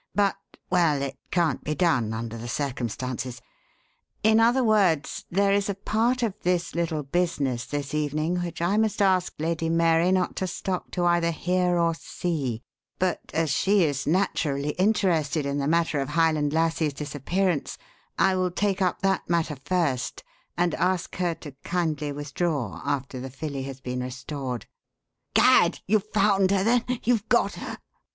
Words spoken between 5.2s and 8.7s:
there is a part of this little business this evening which